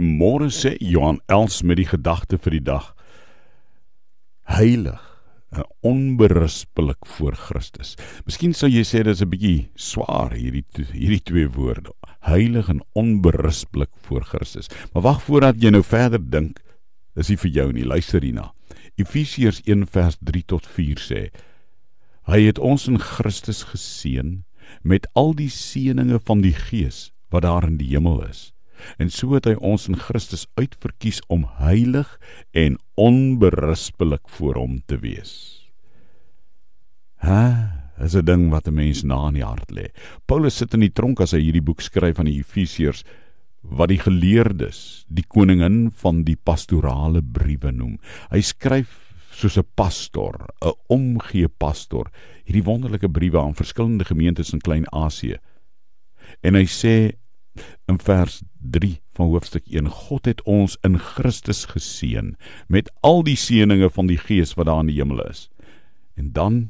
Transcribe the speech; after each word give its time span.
Môre 0.00 0.48
sê 0.48 0.78
Johan 0.80 1.18
Els 1.28 1.58
met 1.68 1.76
die 1.76 1.84
gedagte 1.84 2.38
vir 2.40 2.54
die 2.56 2.64
dag. 2.64 2.94
Heilig 4.48 5.00
onberispelik 5.84 7.04
voor 7.04 7.34
Christus. 7.36 7.98
Miskien 8.24 8.54
sou 8.56 8.70
jy 8.72 8.86
sê 8.88 9.02
dit 9.04 9.12
is 9.12 9.20
'n 9.20 9.28
bietjie 9.28 9.68
swaar 9.76 10.32
hierdie 10.32 10.64
hierdie 10.96 11.20
twee 11.20 11.46
woorde. 11.46 11.92
Heilig 12.24 12.70
en 12.70 12.80
onberispelik 12.94 13.90
voor 14.08 14.24
Christus. 14.24 14.70
Maar 14.94 15.02
wag 15.02 15.22
voordat 15.22 15.60
jy 15.60 15.70
nou 15.70 15.82
verder 15.82 16.20
dink, 16.30 16.62
is 17.14 17.26
dit 17.26 17.40
vir 17.40 17.50
jou 17.50 17.72
nie. 17.72 17.84
Luister 17.84 18.22
hierna. 18.22 18.54
Efesiërs 18.96 19.60
1 19.66 19.86
vers 19.86 20.16
3 20.24 20.42
tot 20.46 20.66
4 20.66 20.96
sê: 20.96 21.30
Hy 22.24 22.40
het 22.46 22.58
ons 22.58 22.88
in 22.88 22.98
Christus 22.98 23.62
geseën 23.62 24.44
met 24.82 25.06
al 25.12 25.34
die 25.34 25.50
seënings 25.50 26.22
van 26.24 26.40
die 26.40 26.54
Gees 26.54 27.12
wat 27.28 27.42
daar 27.42 27.64
in 27.64 27.76
die 27.76 27.88
hemel 27.88 28.24
is 28.24 28.52
en 28.98 29.10
so 29.10 29.34
het 29.34 29.46
hy 29.46 29.54
ons 29.60 29.88
in 29.88 29.98
Christus 29.98 30.46
uitverkies 30.56 31.20
om 31.28 31.46
heilig 31.58 32.18
en 32.52 32.78
onberispelik 32.94 34.28
voor 34.38 34.54
hom 34.54 34.80
te 34.86 34.98
wees. 35.02 35.34
Ha, 37.22 37.82
is 38.02 38.16
'n 38.16 38.24
ding 38.24 38.50
wat 38.50 38.68
'n 38.68 38.74
mens 38.74 39.02
na 39.04 39.28
in 39.28 39.34
die 39.34 39.44
hart 39.44 39.70
lê. 39.70 39.90
Paulus 40.26 40.56
sit 40.56 40.74
in 40.74 40.80
die 40.80 40.92
tronk 40.92 41.20
as 41.20 41.32
hy 41.32 41.40
hierdie 41.40 41.62
boek 41.64 41.80
skryf 41.80 42.18
aan 42.18 42.26
die 42.26 42.38
Efesiërs 42.38 43.04
wat 43.62 43.88
die 43.88 43.98
geleerdes, 43.98 45.04
die 45.08 45.24
koningin 45.28 45.90
van 45.90 46.24
die 46.24 46.36
pastorale 46.36 47.22
briewe 47.22 47.70
noem. 47.70 47.98
Hy 48.30 48.40
skryf 48.40 48.98
soos 49.30 49.56
'n 49.56 49.66
pastor, 49.74 50.48
'n 50.60 50.72
omgee 50.88 51.48
pastor, 51.48 52.10
hierdie 52.44 52.64
wonderlike 52.64 53.08
briewe 53.08 53.38
aan 53.38 53.54
verskillende 53.54 54.04
gemeentes 54.04 54.52
in 54.52 54.60
Klein-Asië. 54.60 55.38
En 56.42 56.54
hy 56.54 56.64
sê 56.64 57.12
in 57.88 57.98
vers 57.98 58.42
3 58.72 59.00
van 59.16 59.28
hoofstuk 59.32 59.66
1 59.68 59.88
God 59.88 60.28
het 60.30 60.42
ons 60.48 60.78
in 60.86 60.98
Christus 60.98 61.64
geseën 61.70 62.32
met 62.72 62.90
al 63.00 63.22
die 63.26 63.36
seënings 63.36 63.94
van 63.96 64.08
die 64.10 64.18
Gees 64.20 64.54
wat 64.58 64.68
daar 64.70 64.82
in 64.84 64.92
die 64.92 64.98
hemel 65.00 65.20
is. 65.28 65.48
En 66.16 66.32
dan 66.32 66.62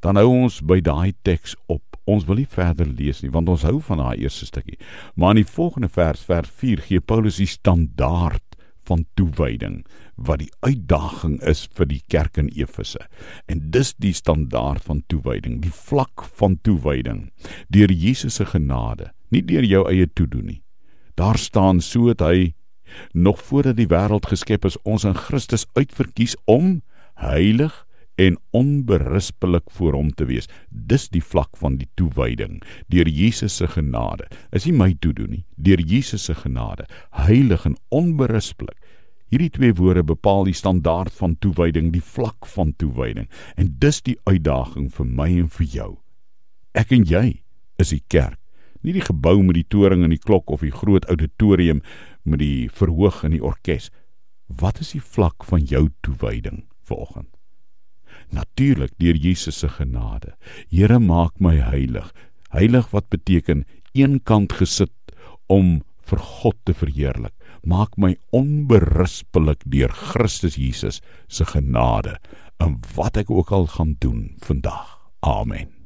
dan 0.00 0.16
hou 0.16 0.30
ons 0.32 0.62
by 0.64 0.78
daai 0.80 1.12
teks 1.28 1.52
op. 1.68 1.84
Ons 2.08 2.24
wil 2.24 2.40
nie 2.40 2.48
verder 2.48 2.88
lees 2.88 3.20
nie 3.20 3.32
want 3.32 3.52
ons 3.52 3.66
hou 3.68 3.76
van 3.84 4.00
daai 4.00 4.22
eerste 4.24 4.48
stukkie. 4.48 4.78
Maar 5.14 5.36
in 5.36 5.42
die 5.42 5.52
volgende 5.52 5.92
vers 5.92 6.24
vers 6.24 6.48
4 6.62 6.86
gee 6.88 7.04
Paulus 7.04 7.40
die 7.42 7.50
standaard 7.50 8.44
van 8.88 9.04
toewyding 9.14 9.82
wat 10.16 10.40
die 10.40 10.50
uitdaging 10.64 11.36
is 11.46 11.66
vir 11.76 11.86
die 11.88 12.00
kerk 12.08 12.40
in 12.40 12.48
Efese. 12.56 13.04
En 13.46 13.60
dis 13.70 13.92
die 14.00 14.12
standaard 14.16 14.82
van 14.84 15.04
toewyding, 15.12 15.60
die 15.62 15.72
vlak 15.72 16.24
van 16.40 16.58
toewyding 16.64 17.28
deur 17.68 17.92
Jesus 17.92 18.40
se 18.40 18.48
genade 18.48 19.12
nie 19.30 19.42
deur 19.46 19.66
jou 19.66 19.84
eie 19.90 20.08
toedoen 20.10 20.48
nie. 20.50 20.60
Daar 21.20 21.38
staan 21.38 21.80
so 21.80 22.14
dat 22.14 22.28
hy 22.28 22.54
nog 23.12 23.42
voordat 23.42 23.76
die 23.76 23.90
wêreld 23.90 24.26
geskep 24.30 24.64
is 24.64 24.78
ons 24.88 25.04
in 25.04 25.14
Christus 25.14 25.66
uitverkies 25.76 26.32
om 26.48 26.80
heilig 27.20 27.74
en 28.16 28.38
onberispelik 28.56 29.68
voor 29.76 29.98
hom 29.98 30.14
te 30.16 30.24
wees. 30.24 30.48
Dis 30.68 31.08
die 31.12 31.22
vlak 31.24 31.60
van 31.60 31.76
die 31.76 31.90
toewyding 32.00 32.62
deur 32.88 33.08
Jesus 33.08 33.56
se 33.60 33.68
genade. 33.68 34.30
Is 34.56 34.64
nie 34.64 34.74
my 34.76 34.94
toedoen 35.04 35.34
nie, 35.36 35.44
deur 35.60 35.84
Jesus 35.84 36.24
se 36.24 36.34
genade, 36.40 36.88
heilig 37.12 37.68
en 37.68 37.76
onberispelik. 37.88 38.80
Hierdie 39.28 39.52
twee 39.52 39.76
woorde 39.76 40.02
bepaal 40.02 40.48
die 40.48 40.56
standaard 40.56 41.12
van 41.20 41.36
toewyding, 41.38 41.92
die 41.92 42.02
vlak 42.02 42.48
van 42.56 42.72
toewyding. 42.80 43.28
En 43.60 43.74
dis 43.78 44.00
die 44.08 44.16
uitdaging 44.24 44.88
vir 44.96 45.06
my 45.20 45.28
en 45.44 45.52
vir 45.60 45.72
jou. 45.76 45.90
Ek 46.72 46.96
en 46.96 47.04
jy 47.04 47.42
is 47.76 47.92
die 47.92 48.04
kerk 48.08 48.39
nie 48.82 48.94
die 48.96 49.04
gebou 49.04 49.38
met 49.42 49.58
die 49.58 49.66
toring 49.68 50.04
en 50.04 50.14
die 50.14 50.22
klok 50.22 50.50
of 50.50 50.64
die 50.64 50.74
groot 50.74 51.06
auditorium 51.12 51.82
met 52.22 52.40
die 52.42 52.68
verhoog 52.72 53.24
en 53.24 53.34
die 53.36 53.44
orkes. 53.44 53.90
Wat 54.46 54.80
is 54.80 54.94
die 54.96 55.02
vlak 55.02 55.44
van 55.46 55.66
jou 55.68 55.88
toewyding 56.04 56.64
vanoggend? 56.88 57.28
Natuurlik 58.30 58.92
deur 58.98 59.16
Jesus 59.18 59.58
se 59.58 59.68
genade. 59.68 60.34
Here 60.70 60.98
maak 60.98 61.38
my 61.40 61.56
heilig. 61.58 62.12
Heilig 62.50 62.90
wat 62.94 63.08
beteken 63.10 63.64
eenkant 63.94 64.54
gesit 64.58 64.94
om 65.50 65.80
vir 66.10 66.22
God 66.42 66.58
te 66.66 66.74
verheerlik. 66.74 67.34
Maak 67.66 67.98
my 67.98 68.14
onberispelik 68.34 69.66
deur 69.66 69.92
Christus 69.92 70.56
Jesus 70.58 71.02
se 71.28 71.44
genade 71.44 72.16
in 72.62 72.78
wat 72.96 73.20
ek 73.20 73.30
ook 73.30 73.52
al 73.52 73.68
gaan 73.76 73.96
doen 74.00 74.30
vandag. 74.46 74.96
Amen. 75.20 75.79